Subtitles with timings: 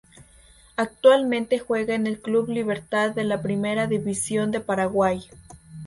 [0.77, 5.29] Actualmente juega en el Club Libertad de la Primera División de Paraguay.